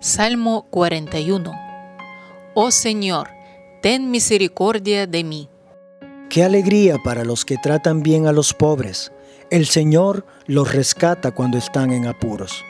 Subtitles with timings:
[0.00, 1.52] Salmo 41
[2.54, 3.30] Oh Señor,
[3.82, 5.48] ten misericordia de mí.
[6.30, 9.10] Qué alegría para los que tratan bien a los pobres.
[9.50, 12.64] El Señor los rescata cuando están en apuros.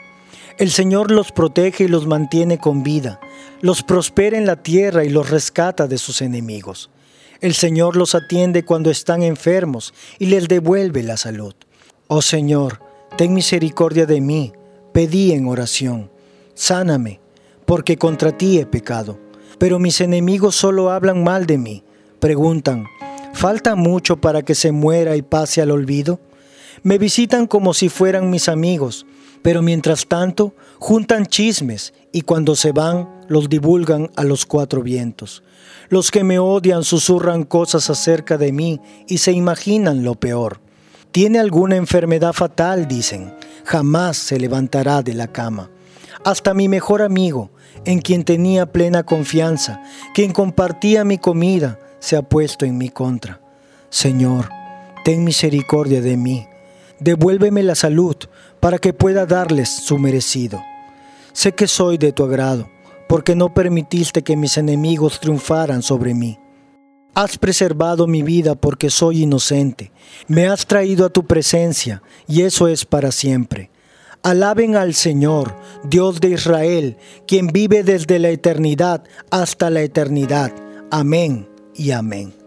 [0.57, 3.19] El Señor los protege y los mantiene con vida,
[3.61, 6.89] los prospera en la tierra y los rescata de sus enemigos.
[7.41, 11.53] El Señor los atiende cuando están enfermos y les devuelve la salud.
[12.07, 12.81] Oh Señor,
[13.17, 14.51] ten misericordia de mí,
[14.93, 16.09] pedí en oración.
[16.59, 17.21] Sáname,
[17.65, 19.17] porque contra ti he pecado.
[19.59, 21.85] Pero mis enemigos solo hablan mal de mí.
[22.19, 22.83] Preguntan,
[23.31, 26.19] ¿falta mucho para que se muera y pase al olvido?
[26.83, 29.05] Me visitan como si fueran mis amigos,
[29.41, 35.43] pero mientras tanto juntan chismes y cuando se van los divulgan a los cuatro vientos.
[35.87, 40.59] Los que me odian susurran cosas acerca de mí y se imaginan lo peor.
[41.13, 45.69] Tiene alguna enfermedad fatal, dicen, jamás se levantará de la cama.
[46.23, 47.51] Hasta mi mejor amigo,
[47.85, 49.81] en quien tenía plena confianza,
[50.13, 53.41] quien compartía mi comida, se ha puesto en mi contra.
[53.89, 54.49] Señor,
[55.03, 56.47] ten misericordia de mí
[56.99, 58.15] devuélveme la salud
[58.59, 60.61] para que pueda darles su merecido.
[61.33, 62.69] Sé que soy de tu agrado,
[63.07, 66.37] porque no permitiste que mis enemigos triunfaran sobre mí.
[67.15, 69.91] Has preservado mi vida porque soy inocente.
[70.27, 73.71] Me has traído a tu presencia, y eso es para siempre.
[74.23, 80.51] Alaben al Señor, Dios de Israel, quien vive desde la eternidad hasta la eternidad.
[80.91, 82.38] Amén y amén.